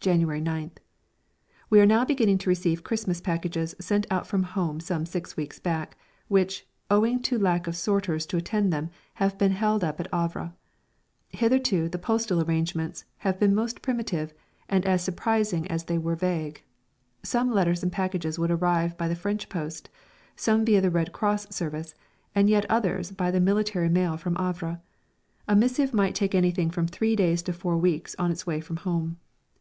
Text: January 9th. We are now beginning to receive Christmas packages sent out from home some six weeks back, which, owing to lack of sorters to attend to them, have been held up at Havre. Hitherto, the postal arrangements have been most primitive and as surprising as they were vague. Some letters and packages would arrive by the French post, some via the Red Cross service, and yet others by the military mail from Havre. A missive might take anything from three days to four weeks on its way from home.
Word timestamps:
January 0.00 0.40
9th. 0.40 0.78
We 1.70 1.78
are 1.78 1.86
now 1.86 2.04
beginning 2.04 2.38
to 2.38 2.48
receive 2.48 2.82
Christmas 2.82 3.20
packages 3.20 3.76
sent 3.78 4.04
out 4.10 4.26
from 4.26 4.42
home 4.42 4.80
some 4.80 5.06
six 5.06 5.36
weeks 5.36 5.60
back, 5.60 5.96
which, 6.26 6.66
owing 6.90 7.22
to 7.22 7.38
lack 7.38 7.68
of 7.68 7.76
sorters 7.76 8.26
to 8.26 8.36
attend 8.36 8.72
to 8.72 8.74
them, 8.76 8.90
have 9.22 9.38
been 9.38 9.52
held 9.52 9.84
up 9.84 10.00
at 10.00 10.12
Havre. 10.12 10.54
Hitherto, 11.28 11.88
the 11.88 12.00
postal 12.00 12.42
arrangements 12.42 13.04
have 13.18 13.38
been 13.38 13.54
most 13.54 13.80
primitive 13.80 14.34
and 14.68 14.84
as 14.86 15.04
surprising 15.04 15.68
as 15.68 15.84
they 15.84 15.98
were 15.98 16.16
vague. 16.16 16.64
Some 17.22 17.52
letters 17.52 17.84
and 17.84 17.92
packages 17.92 18.40
would 18.40 18.50
arrive 18.50 18.98
by 18.98 19.06
the 19.06 19.14
French 19.14 19.48
post, 19.48 19.88
some 20.34 20.64
via 20.64 20.80
the 20.80 20.90
Red 20.90 21.12
Cross 21.12 21.54
service, 21.54 21.94
and 22.34 22.50
yet 22.50 22.66
others 22.68 23.12
by 23.12 23.30
the 23.30 23.38
military 23.38 23.88
mail 23.88 24.16
from 24.16 24.34
Havre. 24.34 24.80
A 25.46 25.54
missive 25.54 25.94
might 25.94 26.16
take 26.16 26.34
anything 26.34 26.70
from 26.70 26.88
three 26.88 27.14
days 27.14 27.40
to 27.44 27.52
four 27.52 27.76
weeks 27.78 28.16
on 28.18 28.32
its 28.32 28.44
way 28.44 28.60
from 28.60 28.78
home. 28.78 29.16